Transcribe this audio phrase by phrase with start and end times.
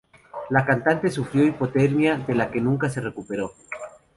[0.49, 3.53] La cantante sufrió hipotermia de la que nunca se recuperó.